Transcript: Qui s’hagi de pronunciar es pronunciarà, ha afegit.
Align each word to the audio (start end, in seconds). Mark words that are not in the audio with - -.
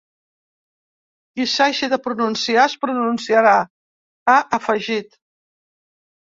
Qui 1.35 1.45
s’hagi 1.51 1.89
de 1.91 1.99
pronunciar 2.07 2.63
es 2.71 2.77
pronunciarà, 2.87 3.53
ha 4.35 4.39
afegit. 4.59 5.15